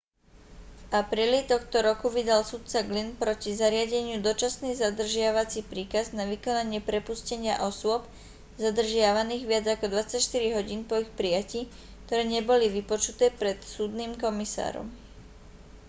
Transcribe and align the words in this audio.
v 0.81 0.83
apríli 1.01 1.39
tohto 1.51 1.77
roku 1.87 2.07
vydal 2.17 2.41
sudca 2.51 2.79
glynn 2.89 3.11
proti 3.21 3.51
zariadeniu 3.61 4.17
dočasný 4.27 4.71
zadržiavací 4.83 5.59
príkaz 5.71 6.05
na 6.17 6.23
vykonanie 6.33 6.79
prepustenia 6.89 7.55
osôb 7.69 8.01
zadržiavaných 8.63 9.43
viac 9.51 9.65
ako 9.77 9.85
24 9.93 10.57
hodín 10.57 10.81
po 10.89 10.95
ich 11.03 11.11
prijatí 11.19 11.61
ktoré 12.09 12.23
neboli 12.35 12.65
vypočuté 12.77 13.25
pred 13.39 13.57
súdnym 13.75 14.11
komisárom 14.23 14.87